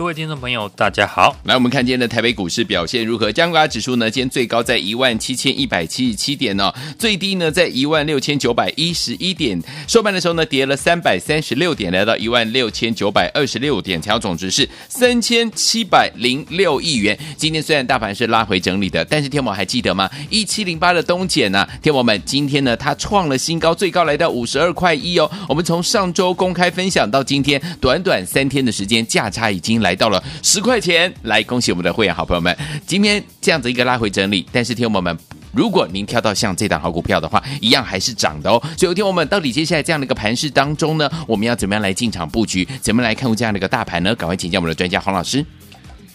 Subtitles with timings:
[0.00, 1.36] 各位听众朋友，大家好。
[1.44, 3.30] 来，我们看今天的台北股市表现如何？
[3.30, 9.62] 加权指数呢，今天最高在一万七千一百七十七点哦，最低呢在一万六千九百一十一点。
[9.86, 17.18] 收盘的时候呢，跌了三百三十六点，来到一万六千九百二十六点，成交总值是三千七百零六亿元。
[17.36, 20.08] 今天虽然大盘是拉回整理的，但是天王还记得吗？
[20.30, 21.68] 一七零八的东碱呢？
[21.82, 25.30] 天王们，今天呢它创了新高，最高来到五十二块一哦。
[25.46, 29.89] 我们从上周公开分享到今天，短短三天的时间，价差已经来。
[29.90, 32.56] 来到了十块钱，来恭喜我们的会员好朋友们！
[32.86, 35.18] 今天这样子一个拉回整理，但是听友们，
[35.52, 38.62] 如果您挑到像这档好股票的话，一样还是涨的哦。
[38.78, 42.64] 所以听我们，到底接下来这样的一个盘势当中呢，我们要怎么样来进场布局？
[42.80, 44.14] 怎么来看这样的一个大盘呢？
[44.14, 45.44] 赶快请教我们的专家黄老师。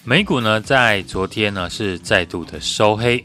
[0.06, 3.22] 美股呢，在昨天呢是再度的收黑，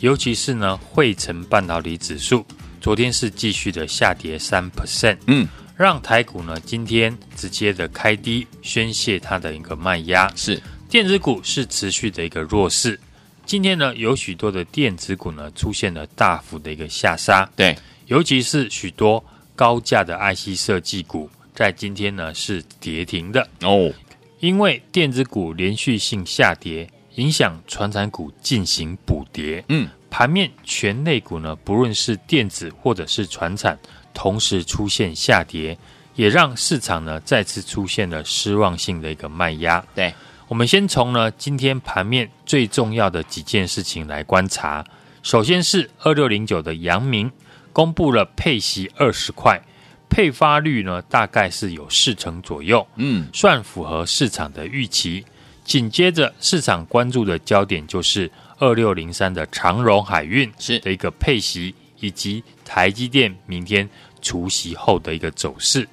[0.00, 2.44] 尤其是呢汇成半导体指数，
[2.80, 5.18] 昨天是继续的下跌三 percent。
[5.28, 5.46] 嗯。
[5.76, 10.30] 让台股呢今天直接的开低，宣泄它的一个卖压。
[10.36, 12.98] 是电子股是持续的一个弱势。
[13.44, 17.48] 今天呢有许多的电子股呢出现了大幅的一个下杀。
[17.56, 19.22] 对，尤其是许多
[19.56, 23.92] 高价的 IC 设计股，在今天呢是跌停的哦。
[24.40, 29.64] 因为电子股连续性下跌，影响传产股进行补跌。
[29.68, 33.78] 嗯，盘面全类股呢，不论是电子或者是传产。
[34.12, 35.76] 同时出现下跌，
[36.14, 39.84] 也让市场呢再次出现了失望性的一个卖压。
[39.94, 40.12] 对，
[40.48, 44.84] 我们先从呢今天盘面最重要的几件事情来观察。
[45.22, 47.30] 首先是二六零九的阳明
[47.72, 49.62] 公布了配息二十块，
[50.08, 55.24] 配发率呢大概是有四成左右，嗯，算符合市场的预期。
[55.64, 61.72] 紧接着市场关注的焦点就是二六零三的长荣海运是的一个配息。
[62.02, 63.88] 以及台积电明天
[64.20, 65.88] 除夕后的一个走势。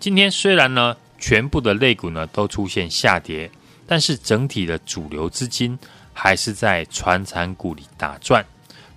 [0.00, 3.48] 今天虽然呢，全部的类股呢都出现下跌，
[3.86, 5.78] 但是整体的主流资金
[6.12, 8.44] 还是在船产股里打转。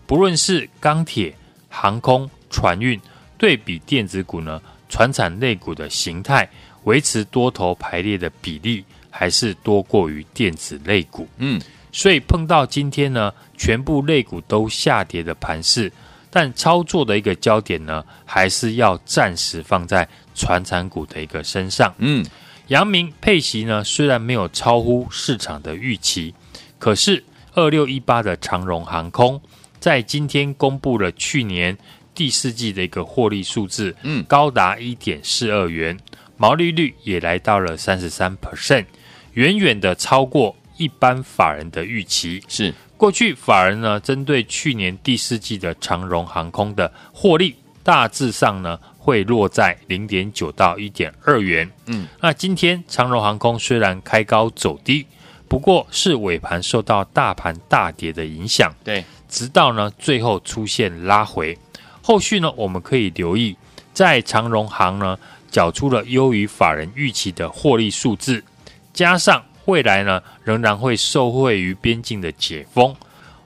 [0.07, 1.35] 不论是钢铁、
[1.69, 2.99] 航空、船运，
[3.37, 6.49] 对比电子股呢，船产类股的形态
[6.85, 11.27] 维持多头排列的比例还是多过于电子类股。
[11.37, 15.91] 嗯，所以碰到今天呢，全部类股都下跌的盘势。
[16.39, 21.91] 但操作的一个焦点呢，还是要暂时放在传产股的一个身上。
[21.97, 22.23] 嗯，
[22.67, 26.35] 阳明配息呢，虽然没有超乎市场的预期，
[26.77, 27.23] 可是
[27.55, 29.41] 二六一八的长荣航空
[29.79, 31.75] 在今天公布了去年
[32.13, 35.97] 第四季的一个获利数字，嗯，高达一点四二元，
[36.37, 38.85] 毛利率也来到了三十三 percent，
[39.33, 42.43] 远远的超过一般法人的预期。
[42.47, 42.71] 是。
[42.97, 51.69] 过去法人呢，针对去年第四季的长荣航空的获利，大致上呢会落在零点九到一点二元。
[51.85, 55.05] 嗯，那今天长荣航空虽然开高走低，
[55.47, 58.73] 不过是尾盘受到大盘大跌的影响。
[58.83, 61.55] 对，直到呢最后出现拉回，
[62.01, 63.55] 后续呢我们可以留意，
[63.93, 65.15] 在长荣航呢
[65.51, 68.43] 缴出了优于法人预期的获利数字，
[68.91, 69.43] 加上。
[69.67, 72.95] 未来呢，仍然会受惠于边境的解封。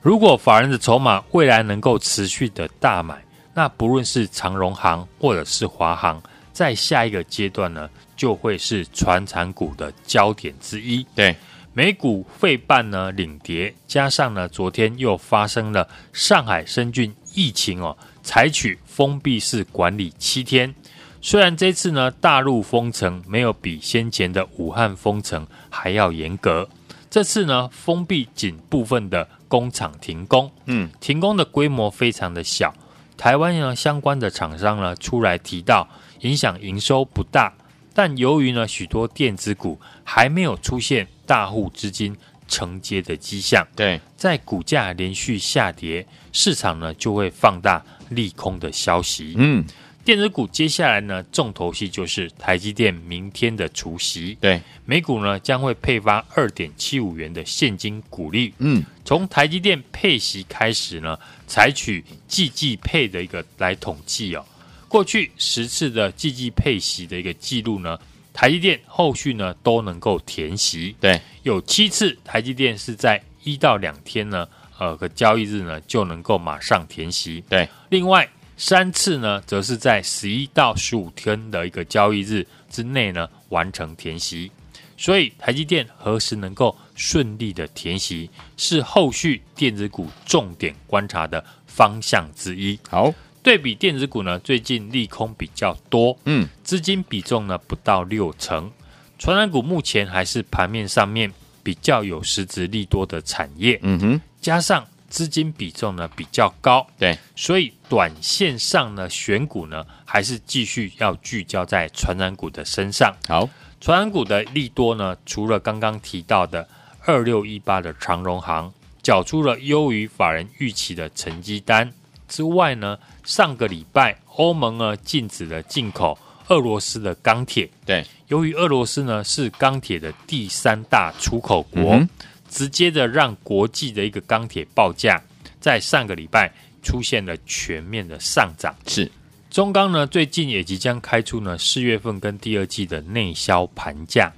[0.02, 3.24] 如果法人的筹码未来能够持续的大买，
[3.54, 6.22] 那不论是长荣行或者是华航，
[6.54, 11.06] 在下一个阶段呢，就会是传产股的焦点之一。
[11.16, 11.36] 对，
[11.74, 20.74] 美股费半呢领跌，加上呢昨天又发生了上海深圳疫情哦，采取封闭式管理七天。
[21.24, 26.68] 虽然这次呢，大陆封城没有比先前的武汉封城还要严格，
[27.12, 32.74] 这次呢，封闭仅部分的工厂停工，嗯，停工的规模非常的小。
[33.16, 35.88] 台湾呢，相关的厂商呢，出来提到
[36.22, 37.54] 影响营收不大，
[37.94, 42.18] 但由于呢，许多电子股还没有出现大户资金
[42.48, 49.64] 承接的迹象，对，在股价连续下跌，市场呢就会放大利空的消息，嗯。
[50.04, 54.36] 电子股接下来呢，重头戏就是台积电明天的除息。
[54.42, 58.52] 对，每股呢将会配发二点七五元的现金股利。
[58.58, 64.44] 嗯，从台积电配息开始呢，采取季季配的一个来统计哦。
[64.88, 67.98] 过去十次的季季配息的一个记录呢，
[68.34, 70.96] 台积电后续呢都能够填息。
[71.00, 74.48] 对，有七次台积电是在一到两天呢，
[74.80, 77.44] 呃个交易日呢就能够马上填息。
[77.48, 78.28] 对，另外。
[78.64, 84.52] 三次呢，则是在十一到十五天的一个交易日之内呢完成填息，
[84.96, 92.80] 所以台积电何时能够顺利的填息，是后续电子股重点观察的方向之一。
[92.88, 93.12] 好，
[93.42, 98.72] 对比电子股呢，最近利空比较多，嗯，资金比重呢不到六成，
[99.18, 101.34] 传染股目前还是盘面上面
[101.64, 104.86] 比较有实质利多的产业，嗯哼，加上。
[105.12, 113.14] 资金比重呢比较高，对，所以短线上呢选股呢还是继续要聚焦在传染股的身上。
[113.28, 113.48] 好，
[113.82, 116.66] 传染股的利多呢，除了刚刚提到的
[117.06, 118.72] 二六一八的长荣行
[119.04, 121.92] 缴出了优于法人预期的成绩单。
[122.30, 126.18] 之外呢，上个礼拜欧盟呢禁止了进口
[126.48, 131.96] 俄罗斯的钢铁，对，由于俄罗斯呢是钢铁的第三大出口国。
[131.96, 132.10] 嗯
[132.52, 135.20] 直接的让国际的一个钢铁报价
[135.62, 136.52] 在上个礼拜
[136.84, 138.76] 出现了全面的上涨。
[138.86, 139.10] 是，
[139.50, 144.30] 中钢呢最近也即将开出呢四月份跟第二季的内销盘价。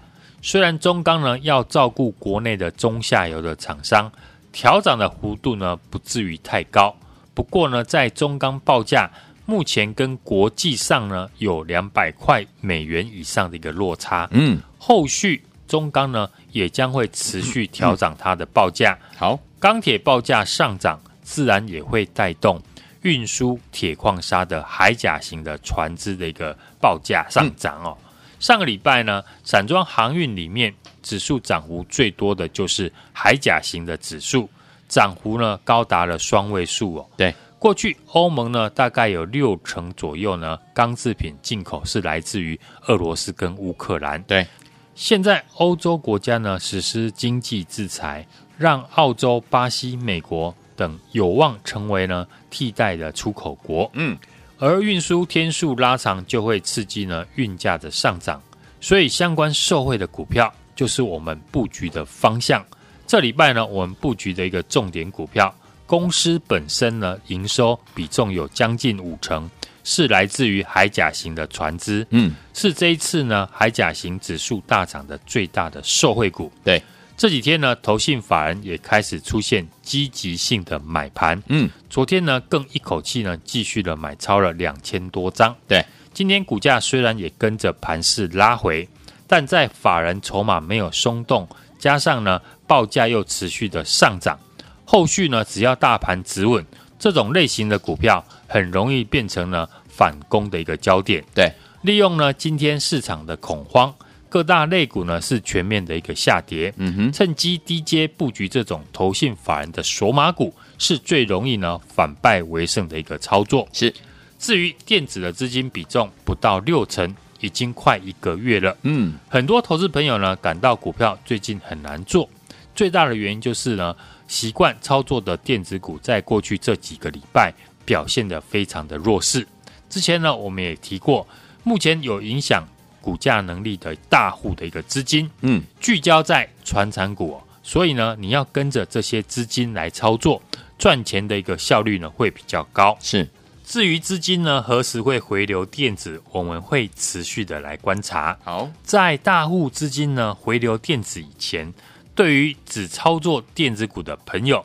[0.44, 4.12] 虽然中钢呢要照顾国内的中下游的厂商，
[4.52, 6.96] 调涨的幅度呢不至于太高。
[7.34, 9.10] 不过呢，在中钢报价
[9.48, 14.28] 目前跟国际上呢有两百块美元以上的一个落差。
[14.32, 15.42] 嗯，后续。
[15.68, 18.98] 中钢呢也将会持续调涨它的报价。
[19.18, 22.62] 好，钢铁报价上涨，自然也会带动
[23.02, 27.98] 运输铁矿砂的海甲型的船只的一个报价上涨哦。
[28.40, 34.50] 上个礼拜呢，散装航运里面指数涨幅最多的就是海甲型的指数，
[34.90, 37.10] 涨幅呢高达了双位数哦。
[37.16, 44.22] 对，过去欧盟呢大概有六成左右呢钢制品进口是来自于俄罗斯跟乌克兰。
[44.24, 44.46] 对。
[44.96, 48.26] 现在欧洲国家呢实施经济制裁，
[48.58, 53.90] 让澳洲、巴西、美国等有望成为呢替代的出口国。
[53.94, 54.18] 嗯，
[54.60, 58.42] 而运输天数拉长，就会刺激呢运价的上涨，
[58.80, 62.64] 所以相关受惠的股票就是我们布局的方向。
[63.08, 65.54] 这礼拜呢，我们布局的一个重点股票，
[65.86, 69.50] 公司本身呢营收比重有将近五成。
[69.84, 76.52] 是来自于海甲型的船只，嗯，是这一次呢海甲型指数大涨的最大的受惠股。
[76.64, 76.82] 对，
[77.18, 85.56] 这几天呢，投信法人也开始出现积极性的买盘，嗯，昨天呢更一口气呢继续的买超了两千多张。
[85.68, 88.88] 对，今天股价虽然也跟着盘势拉回，
[89.28, 91.48] 但在法人筹码没有松动，
[91.78, 94.40] 加上呢报价又持续的上涨，
[94.86, 96.66] 后续呢只要大盘止稳。
[97.00, 101.24] 这种类型的股票很容易变成了反攻的一个焦点。
[101.34, 101.52] 对，
[101.82, 103.92] 利用呢今天市场的恐慌，
[104.30, 106.72] 各大类股呢是全面的一个下跌。
[106.78, 113.68] 嗯哼，趁机低阶布局这种投信法人的索马股，是最容易呢反败为胜的一个操作。
[113.74, 113.92] 是，
[114.38, 118.78] 至于电子的资金比重不到六成，已经快一个月了。
[118.84, 122.30] 嗯，很多投资朋友呢感到股票最近很难做，
[122.76, 123.96] 最大的原因就是呢。
[124.26, 127.54] 习惯操作的电子股，在过去这几个礼拜
[127.86, 129.48] 表现的非常的弱势。
[129.90, 131.28] 之前呢，我们也提过，
[131.64, 132.68] 目前有影响
[133.02, 140.42] 股价能力的大户的一个资金，嗯，聚焦在传产股，所以呢，你要跟着这些资金来操作，
[140.78, 142.98] 赚钱的一个效率呢会比较高。
[143.00, 143.28] 是，
[143.66, 148.38] 至于资金呢何时会回流电子，我们会持续的来观察。
[148.44, 151.74] 好，在大户资金呢回流电子以前。
[152.16, 154.64] 对于只操作电子股的朋友，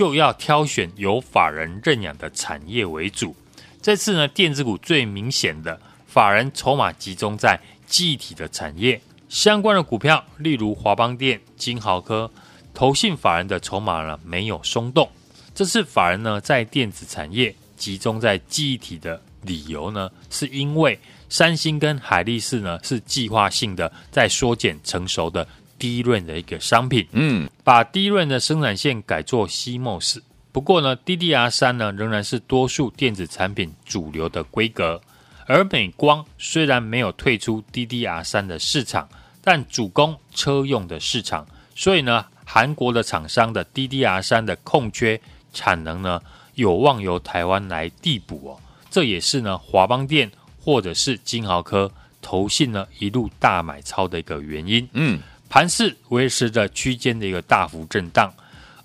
[0.00, 3.36] 就要挑选有法人认养的产业为主。
[3.82, 12.30] 这次呢，电子股最明显的法人筹码集中在记忆体的产业相关的股票，例如华邦电、金豪科，
[12.72, 15.06] 投信法人的筹码呢没有松动。
[15.54, 25.46] 这次法人呢在电子产业集中在记忆体的理由呢，是因为三星跟海力士呢是计划性的在缩减成熟的。
[25.80, 30.20] DRAM 的一个商品，嗯，把 DRAM 的生产线改做 CMOS。
[30.52, 35.00] 不过呢，DDR 三呢仍然是多数电子产品主流的规格。
[35.46, 39.08] 而美光虽然没有退出 DDR 三的市场，
[39.42, 45.20] 但主攻车用的市场，所以呢，韩国的厂商的 DDR 三的空缺
[45.52, 46.20] 产能呢，
[46.54, 48.60] 有望由台湾来递补哦。
[48.90, 54.88] 这也是呢，华邦电或者是金豪科投信呢一路大买超的一个原因。
[54.92, 55.20] 嗯，
[55.50, 58.32] 盘势维持着区间的一个大幅震荡。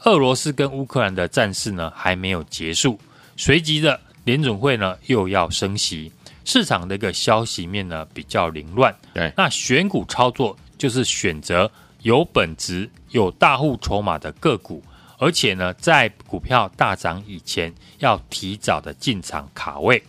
[0.04, 3.00] 俄罗斯跟乌克兰的战事呢还没有结束，
[3.38, 6.12] 随即的联准会呢又要升息，
[6.44, 8.94] 市场的一个消息面呢比较凌乱。
[9.14, 14.84] 对，那选股操作就是选择有本质、有大户筹码的个股，
[15.20, 20.02] 而且呢在股票大涨以前要提早的进场卡位。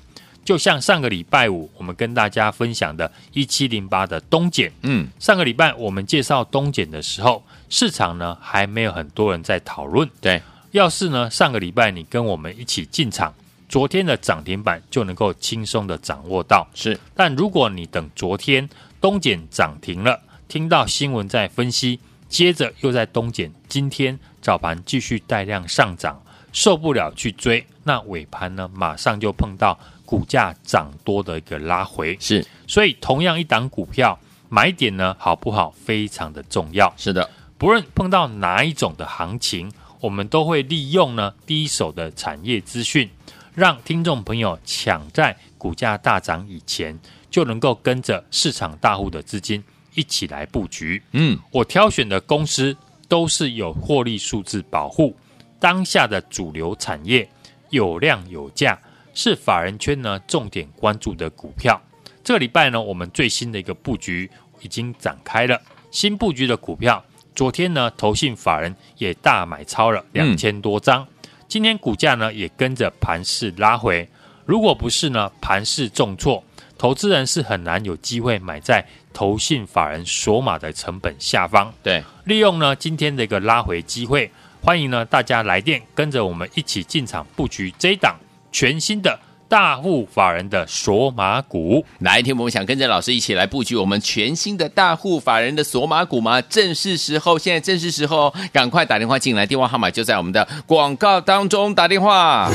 [0.46, 7.42] 就像上个礼拜五我们跟大家分享的一七零八的东碱，嗯，上个礼拜我们介绍东碱的时候。
[7.68, 10.08] 市场呢还没有很多人在讨论。
[10.20, 13.34] 对，要是呢上个礼拜你跟我们一起进场，
[13.68, 16.64] 昨天的涨停板就能够轻松的掌握到。
[16.76, 18.68] 是，但如果你等昨天
[19.00, 21.98] 东碱涨停了，听到新闻在分析，
[22.28, 26.22] 接着又在东碱今天早盘继续带量上涨，
[26.52, 29.76] 受不了去追，那尾盘呢马上就碰到
[30.06, 32.16] 股价涨多的一个拉回。
[32.18, 36.90] 是，所以同样一档股票买点呢好不好，非常的重要。
[36.96, 37.28] 是的。
[37.58, 39.70] 不论碰到哪一种的行情，
[40.00, 43.10] 我们都会利用呢第一手的产业资讯，
[43.54, 46.98] 让听众朋友抢在股价大涨以前，
[47.30, 51.02] 就能够跟着市场大户的资金一起来布局。
[51.12, 52.76] 嗯，我挑选的公司
[53.08, 55.16] 都是有获利数字保护，
[55.58, 57.26] 当下的主流产业
[57.70, 58.78] 有量有价，
[59.16, 61.80] 是法人圈呢重点关注的股票。
[62.22, 64.30] 这个礼拜呢，我们最新的一个布局
[64.60, 65.58] 已经展开了，
[65.90, 67.02] 新布局的股票。
[67.34, 71.02] 昨天呢，投信法人也大买超了两千多张。
[71.02, 74.06] 嗯、今天股价呢也跟着盘势拉回。
[74.44, 76.44] 如果不是呢盘势重挫，
[76.76, 81.72] 投资人是很难有机会买在投信法人锁码的成本下方。
[81.82, 84.30] 对，利用呢今天的一个拉回机会，
[84.62, 88.14] 欢迎呢大家来电，跟着我们一起进场布局这一档
[88.50, 89.18] 全新的。
[89.48, 96.42] 大户法人的索马股，哪一天我们想跟着老师一起来布局我们全新的大户法人的索马股吗？
[96.42, 102.50] 正是时候，现在正是时候，赶快打电话进来，电话号码就在我们的广告当中，打电话。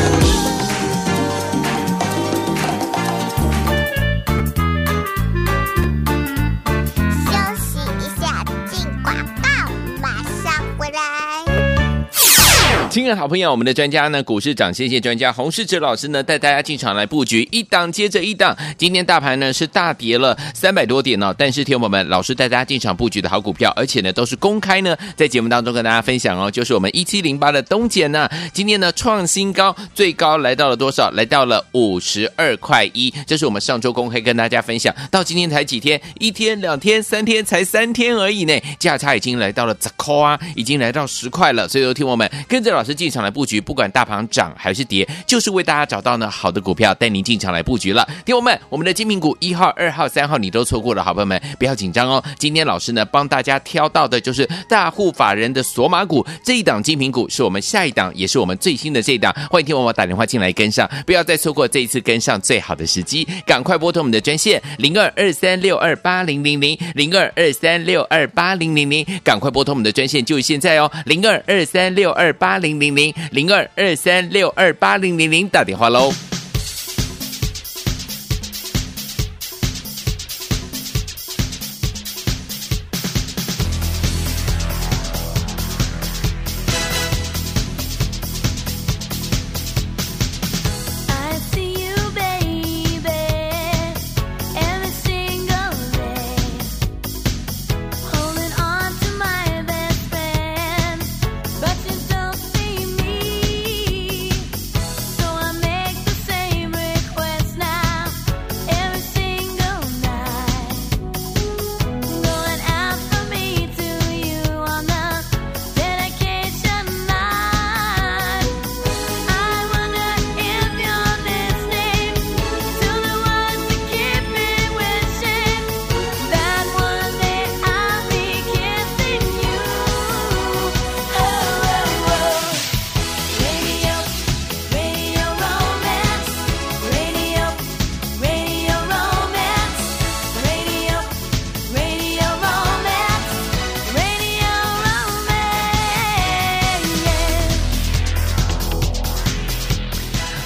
[12.91, 18.53] 亲爱的好朋友，我们的专家呢，股市长谢谢专家洪世哲老师呢，带大家进场来布局一档接着一档。
[18.77, 31.09] 今天大盘呢是大跌了三百多点呢、哦，但是听友们，老师带大家进场布局的好股票，而且呢都是公开呢，在节目当中跟大家分享哦，就是我们一七零八的东碱呢，今天呢创新高，最高来到了多少？
[31.11, 35.97] 来到了五十二块一，这是我们上周公开跟大家分享，到今天才几天？
[36.19, 41.65] 一天、两天、三天，才三天而已呢，价差已经来到了十块啊，已经来到十块了。
[41.69, 42.80] 所以说，听友们跟着老。
[42.81, 48.03] 老师进场来布局，不管大盘涨还是跌，就是为大家找到呢好的股票，带您进场来布局了。
[48.25, 52.23] 听友们，我们的精品股一号、二号、三号你都错过了，好朋友们不要紧张哦。
[52.39, 59.31] 今天老师呢帮大家挑到的就是大户法人的索马股，这一档精品股是我们下一档，也是我们最新的这一档。
[59.51, 72.70] 欢迎听我们打电话进来跟上，不要再错过这一次跟上最好的时机，赶快拨通我们的专线零二二三六二八零零零零二二三六二八零零零，赶快拨通我们的专线，就现在哦，零二二三六二八零。
[72.79, 76.30] 零零零零二二三六二八零零零打电话喽。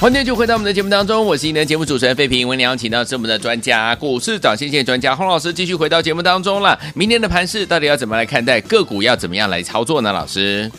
[0.05, 2.47] 欢迎就回到我们的节目当中，我是您的节目主持人费平。
[2.47, 6.79] 为您邀请到是我们的专家，股市涨先见专家洪老师，继续回到节目当中了。
[6.93, 8.61] 明天的盘市到底要怎么来看待？
[8.61, 10.13] 个股要怎么样来操作呢？
[10.13, 10.71] 老师，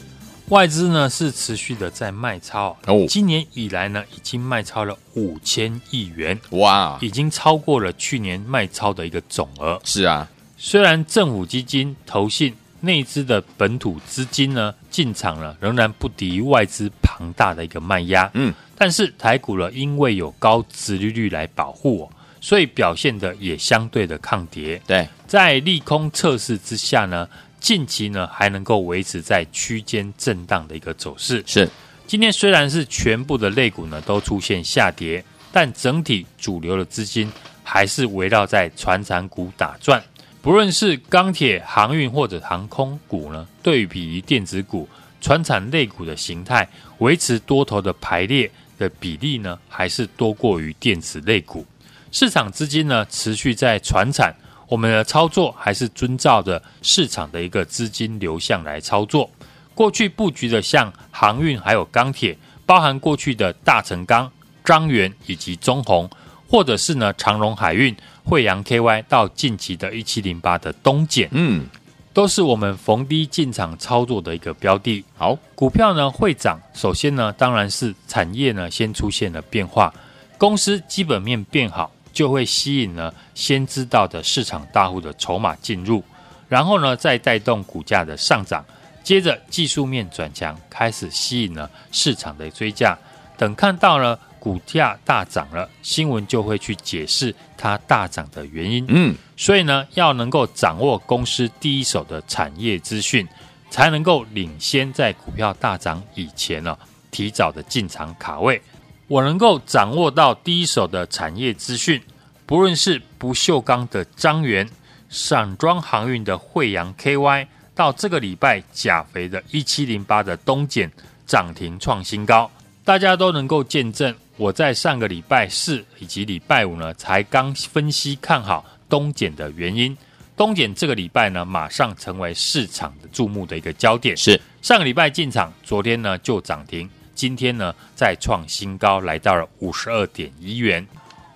[0.50, 9.80] 外资呢是持续的在卖超哦，今年以来呢已经卖超了五千亿元，哇，已经超过了去年卖超的一个总额。
[9.82, 24.80] 是啊，虽然政府基金、投信、内资的本土资金呢进场了，仍然不敌外资庞大的一个卖压，嗯，但是台股呢因为有高殖利率来保护我，所以表现的也相对的抗跌。
[24.86, 27.28] 对，在利空测试之下呢。
[27.58, 31.42] 近期呢还能够维持在区间震荡的一个走势。
[31.46, 31.68] 是，
[32.06, 37.32] 今天虽然是全部的类股呢都出现下跌，但整体主流的资金
[37.64, 40.00] 还是围绕在传产股打转。
[40.46, 44.88] 不论是钢铁、航运或者航空股呢，对比于电子股、
[45.20, 48.48] 传产类股的形态，维持多头的排列
[48.78, 51.66] 的比例呢，还是多过于电子类股。
[52.12, 54.32] 市场资金呢持续在传产。
[54.68, 59.28] 我们的操作还是遵照着市场的一个资金流向来操作。
[59.74, 64.30] 过去布局的像航运还有钢铁，包含过去的大成钢、
[64.64, 66.08] 彰源以及中鸿，
[66.48, 67.92] 或者是呢长荣海运、
[68.26, 71.66] 慧洋 KY 到近期的一七零八的东碱，嗯，
[72.12, 75.04] 都是我们逢低进场操作的一个标的。
[75.16, 79.94] 好，股票呢会涨，首先呢当然是产业呢先出现了变化，
[80.36, 81.90] 公司基本面变好。
[82.12, 86.02] 就会吸引了先知道的市场大户的筹码进入，
[86.48, 88.64] 然后呢，再带动股价的上涨，
[89.04, 92.96] 接着技术面转强，开始吸引了市场的追价。
[93.36, 98.84] 等看到了股价大涨了，新闻就会去解释它大涨的原因。
[98.86, 103.26] 嗯，所以呢，要能够掌握公司第一手的产业资讯，
[103.70, 106.78] 才能够领先在股票大涨以前呢，
[107.10, 108.62] 提早的进场卡位。
[109.08, 112.00] 我能够掌握到第一手的产业资讯，
[112.46, 114.70] 不论是不锈钢的张元、
[115.10, 120.88] 散装航运的惠洋 KY，到这个礼拜钾肥的一七零八的东碱
[121.26, 122.48] 涨停创新高，
[122.84, 124.14] 大家都能够见证。
[124.36, 129.96] 我在上个礼拜四以及礼拜五呢，才刚分析看好东碱的原因。
[130.36, 134.14] 东碱这个礼拜呢，马上成为市场的注目的一个焦点。
[134.16, 136.88] 是上个礼拜进场，昨天呢就涨停。
[137.14, 140.86] 今天呢，再创新高，来到了五十二点一元。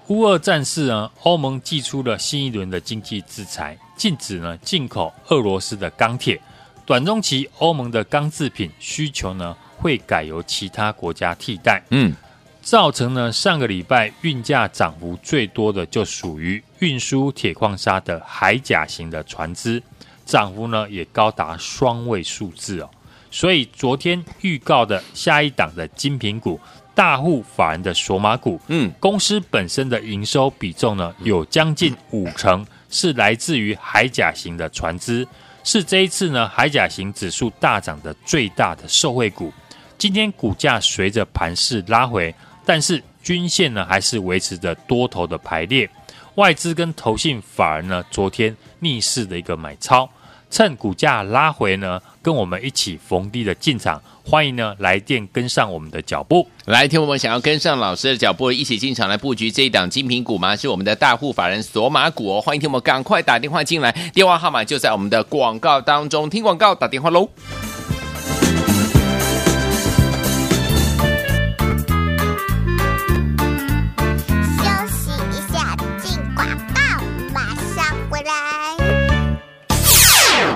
[0.09, 6.39] 乌俄战事呢，欧盟祭出了新一轮的经济制裁，禁止呢进口俄罗斯的钢铁。
[6.85, 11.83] 短中期，欧盟的钢制品需求呢会改由其他国家替代。
[11.91, 12.13] 嗯，
[12.63, 19.83] 造成呢上个礼拜运价涨幅最多的就属于运输铁矿砂的海甲型的船只，
[20.25, 22.91] 涨幅呢也高达双位数字哦。
[23.31, 26.61] 所以昨天预告的下一档的精品股，
[26.95, 35.27] 大户法人的索马股，嗯，公司本身的营收比重呢，有将近五成是来自于海甲型的船只，
[35.65, 39.53] 是这一次呢海甲型指数大涨的最大的受惠股。
[39.97, 45.89] 今天股价随着盘势拉回，但是均线呢还是维持着多头的排列，
[46.37, 50.09] 外资跟投信法人呢昨天逆势的一个买超。
[50.53, 56.45] 趁股价拉回呢，跟我们一起逢低的进场，欢迎呢来电跟上我们的脚步。
[56.65, 60.57] 来，听我们想要跟上老师的脚步，一起进场来布局这一档精品股吗？
[60.57, 67.29] 是我们的大户法人索马股哦，欢迎听我们赶快打电话进来，电话号码就在我们的广告当中，听广告打电话喽。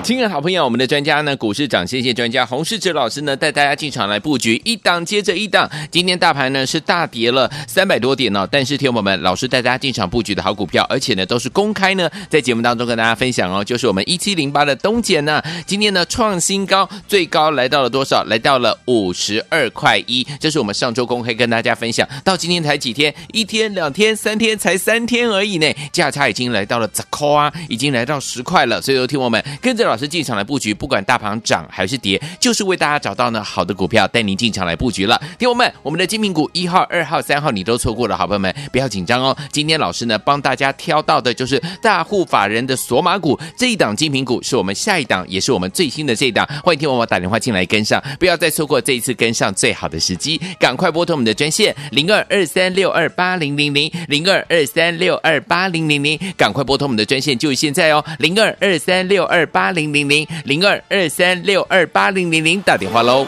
[0.05, 5.67] 亲爱的好朋友，我们的专家呢，股市长谢谢专家洪世哲老师呢，带大家进场来布局一档接着一档。
[5.89, 18.23] 今天大盘呢是大跌了三百多点哦，但是听友们，老师带大家进场布局的好股票，而且呢都是公开呢，在节目当中跟大家分享哦，就是我们一七零八的东碱呢，今天呢创新高，最高来到了多少？
[18.25, 23.11] 来到了五十二块一，这是我们上周公开跟大家分享，到今天才几天？
[23.33, 29.94] 一天、两天、三天，才三天而已呢，价差已经来到了十块啊，已经来到十块了，所以说听友们跟着老。
[29.95, 35.17] 老师进场来布局，不管大盘涨还是跌，就是为大家找到呢好的股票，带您进场来布局了。
[35.39, 39.33] 听我们，我们的精品股一号、二号、三号你都错过了，好朋友们不要紧张哦。
[39.53, 46.45] 今天老师呢帮大家挑到的就是大户法人的索马股这一档精品股，是我们下一档，也是我们最新的这一档。
[46.61, 59.84] 欢迎听我们打电话进来跟上，不要再错过这一次跟上最好的时机，赶快拨通我们的专线零二二三六二八零零零零二二三六二八零零零，赶快拨通我们的专线，就现在哦，零二二三六二八零。
[59.91, 63.27] 零零零零二二三六二八零零零打电话喽。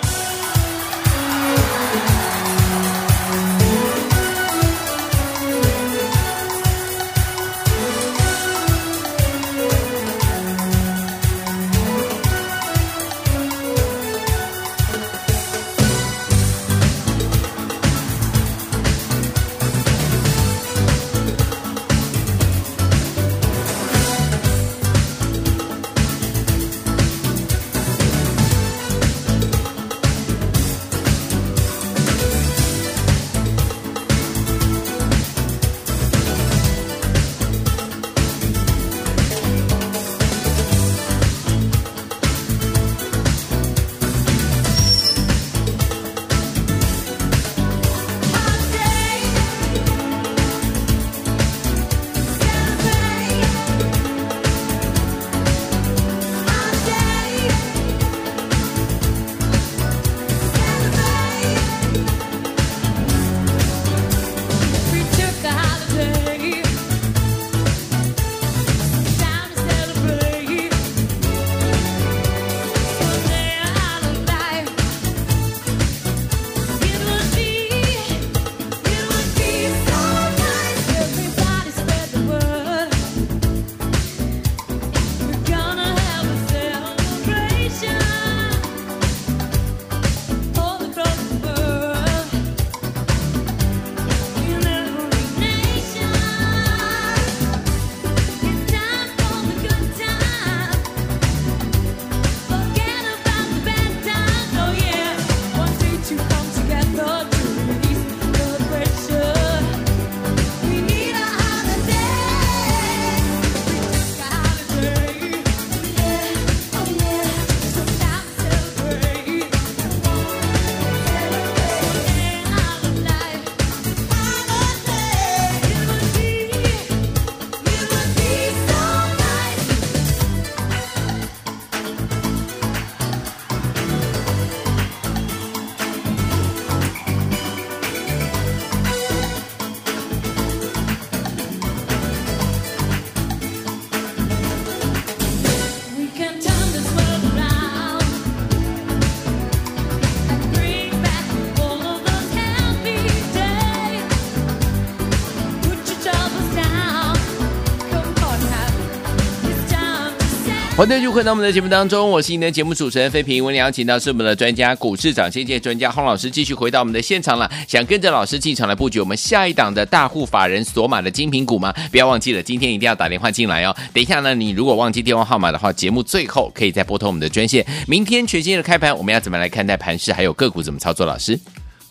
[160.77, 163.43] 欢迎入会到我们的节目当中，我是您的节目主持人费平。
[163.43, 167.51] 我们邀请到是我们的专家，股市涨先见专家洪老师，继续回到我们的现场了。
[167.67, 171.73] 想跟着老师进场来布局我们下一档的大户法人索马的精品股吗？
[171.89, 173.75] 不要忘记了，今天一定要打电话进来哦。
[173.91, 177.65] 等一下呢，你如果忘记电话号码的话，节目最后可以再拨通我们的专线。
[177.87, 180.13] 明天全新的开盘，我们要怎么来看待盘势？
[180.13, 181.07] 还有个股怎么操作？
[181.07, 181.39] 老师，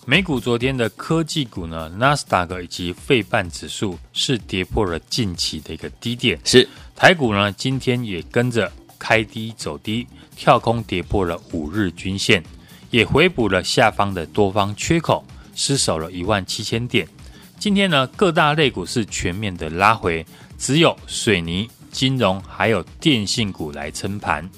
[0.04, 6.68] 美股昨天的科技股呢，纳斯达克以及费半指数是跌破了近期的一个低点，是。
[6.96, 12.42] 台股呢，今天也跟着开低走低，跳空跌破了五日均线，
[12.90, 15.22] 也回补了下方的多方缺口，
[15.54, 17.06] 失守了一万七千点。
[17.58, 20.24] 今天呢，各大类股是全面的拉回，
[20.56, 24.48] 只有水泥、金融还有电信股来撑盘。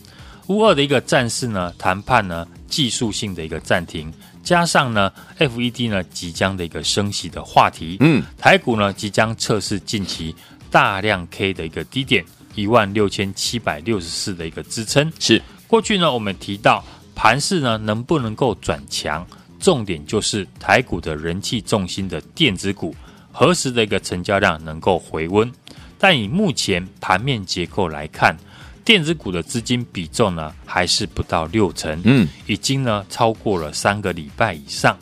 [0.47, 4.13] 乌二的一个战事呢，谈判呢技术性的一个暂停，
[4.45, 10.33] 加上呢 FED 呢即将的一个升息的话题，嗯，台股呢即将测试近期。
[10.71, 19.27] 大量 K 的一个低点一万六千七百六十四的一个支撑是过去呢，我们提到盘势呢能不能够转强，
[19.61, 22.95] 重点就是台股的人气重心的电子股
[23.33, 25.51] 何时的一个成交量能够回温。
[25.99, 28.37] 但以目前盘面结构来看，
[28.85, 34.97] 电子股的资金比重呢还是不到六成，嗯，已经呢超过了三个礼拜以上。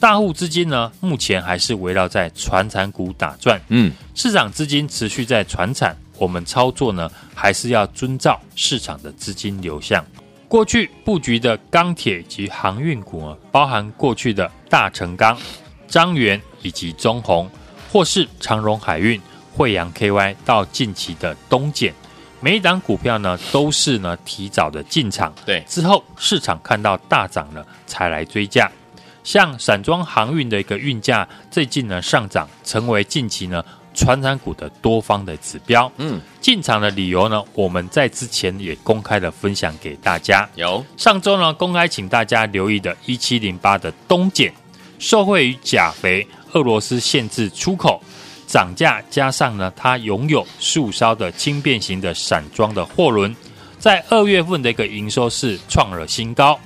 [0.00, 3.60] 大户资金呢，目前还是围绕在传产股打转。
[3.68, 10.04] 嗯，市场资金持续在传产，我们操作呢，还是要遵照市场的资金流向。
[10.46, 15.36] 过去布局的钢铁及航运股呢，包含过去的大成钢、
[15.88, 17.50] 张元以及中鸿，
[17.92, 19.20] 或是长荣海运、
[19.52, 21.92] 惠阳 KY 到近期的东碱，
[22.40, 25.34] 每一档股票呢，都是呢提早的进场。
[25.44, 28.70] 对，之后市场看到大涨了，才来追价。
[29.28, 33.62] 像散装航运的一个运价最近呢上涨，成为近期呢
[33.92, 35.92] 传产股的多方的指标。
[35.98, 40.48] 嗯，进场的理由呢，我们在之前也公开的分享给大家。
[40.54, 44.50] 有上周呢公开请大家留意的一七零八的东碱，
[44.98, 48.02] 受惠于钾肥，俄罗斯限制出口
[48.46, 53.36] 涨价，加上呢它拥有数艘的轻便型的散装的货轮，
[53.78, 56.58] 在二月份的一个营收是创了新高。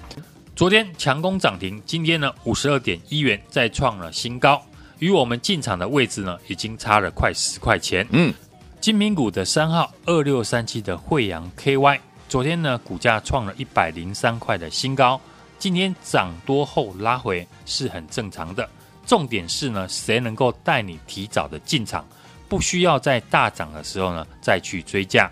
[0.62, 4.64] 昨天强攻涨停，今天呢五十二点一元再创了新高，
[5.01, 8.07] 与我们进场的位置呢已经差了快十块钱。
[8.12, 8.33] 嗯，
[8.81, 11.98] 金品股的三号二六三七的惠阳 KY，
[12.29, 15.20] 昨天呢股价创了一百零三块的新高，
[15.59, 18.70] 今天涨多后拉回是很正常的。
[19.05, 22.07] 重点是呢，谁能够带你提早的进场，
[22.48, 25.29] 不需要在大涨的时候呢再去追价。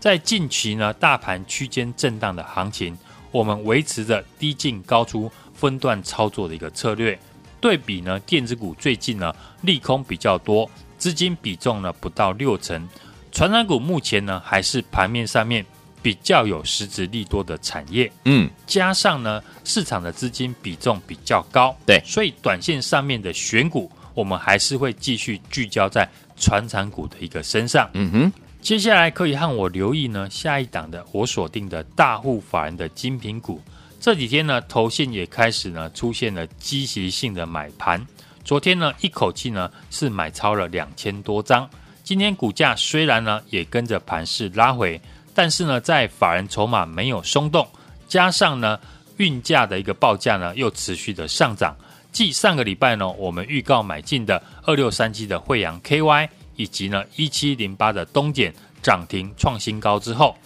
[0.00, 2.98] 在近期呢大盘区间震荡的行情。
[3.32, 7.18] 我们维持着低进高出分段操作的一个策略，
[7.60, 12.88] 对比呢电子股最近呢利空比较多，资金比重呢不到六成，
[13.32, 15.64] 传产股目前呢还是盘面上面
[16.02, 28.32] 比较有实质利多的产业，嗯，加上呢市场的资金比重比较高，对，所以短线上面的选股，我们还是会继续聚焦在传产股的一个身上，嗯哼。
[28.62, 33.60] 接下来可以和我留意呢，下一档的我锁定的大户法人的精品股，
[34.00, 38.06] 这几天呢，投信也开始呢出现了积极性的买盘。
[38.44, 41.68] 昨天呢，一口气呢是买超了两千多张。
[42.04, 45.00] 今天股价虽然呢也跟着盘势拉回，
[45.34, 47.66] 但是呢，在法人筹码没有松动，
[48.06, 48.78] 加上呢
[49.16, 51.76] 运价的一个报价呢又持续的上涨。
[52.12, 56.28] 继上个礼拜呢，我们预告买进的二六三七的惠阳 KY。
[56.62, 60.36] 以及呢，一七零八的东碱涨停创新高之后，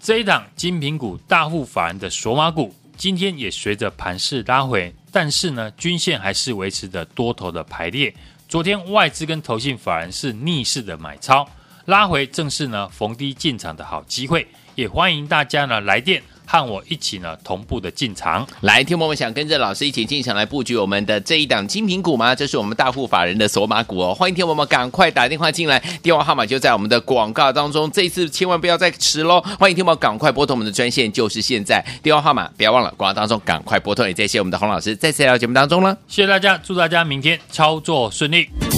[0.00, 8.14] 这一档精品股大户法人的索马股，今天也随着盘势拉回，但是呢，均线还是维持着多头的排列。
[8.48, 11.44] 昨天外资跟投信法人是逆势的买超，
[11.86, 16.22] 拉回正是呢逢低进场的好机会，也欢迎大家呢来电。
[16.46, 18.46] 和我一起呢，同步的进场。
[18.60, 22.34] 来，听我们想跟着老师一起进场来布局我们的这一档精品股吗？
[22.34, 24.14] 这是我们大户法人的索马股哦。
[24.14, 27.90] 欢迎听我们赶快打电话进来，电话号码就在我们的广告当中。
[27.90, 29.40] 这一次千万不要再迟喽！
[29.58, 31.84] 欢迎听我们赶快拨通我们的专线，就是现在。
[32.02, 34.06] 电话号码不要忘了，广告当中赶快拨通。
[34.06, 35.96] 也谢谢我们的洪老师再次来到节目当中了。
[36.06, 38.75] 谢谢大家，祝大家明天操作顺利。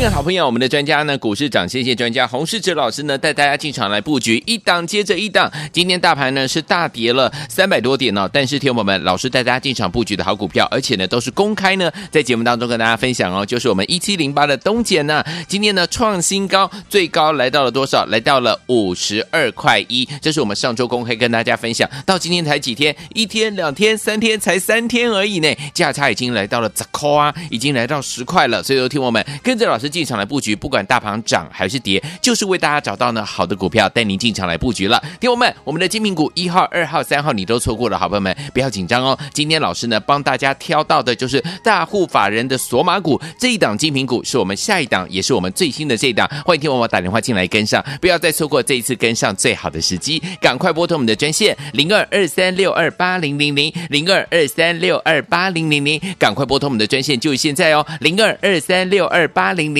[0.00, 5.52] 亲幸运好朋友，我们的专家呢，股市长，谢谢专家洪世哲老师呢，带大家进场来布局，一档接着一档。
[5.74, 18.06] 今天大盘呢是大跌了三百多点哦，但是听友们，老师带大家进场布局的好股票，而且呢都是公开呢，在节目当中跟大家分享哦，就是我们一七零八的东碱呢，今天呢创新高，最高来到了多少？
[18.06, 22.96] 来到了五十二块一，这是我们上周公开跟大家分享，到今天才几天？
[23.12, 28.62] 一天、两天、三天，才三天而已呢，价差已经来到了十块啊，已经来到十块了。
[28.62, 35.02] 所以说，听友们跟着老师进场来布局，不管大盘涨还是跌，就是为大家找到呢好的股票，带您进场来布局了。
[35.18, 39.18] 听友们，我们的精品股一号、二号、三号你都错过了，好朋友们不要紧张哦。
[39.32, 46.28] 今天老师呢帮大家挑到的就是大户法人的索马股这一档精品股，是我们下一档，也是我们最新的这一档。
[46.44, 59.79] 欢迎听友们打电话进来跟上，不要再错过这一次跟上最好的时机，赶快拨通我们的专线零二二三六二八零零零零二二三六二八零零零，赶快拨通我们的专线，就现在哦，零二二三六二八零零